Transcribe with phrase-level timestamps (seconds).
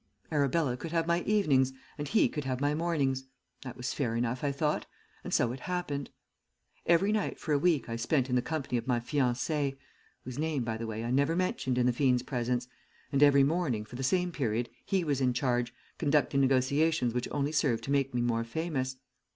[0.31, 3.25] Arabella could have my evenings, and he could have my mornings.
[3.61, 4.87] That was fair enough, I thought,
[5.23, 6.09] and so it happened.
[6.87, 9.77] Every night for a week I spent in the company of my fiancée,
[10.23, 12.67] whose name, by the way, I never mentioned in the fiend's presence
[13.11, 17.51] and every morning for the same period he was in charge, conducting negotiations which only
[17.51, 18.95] served to make me more famous.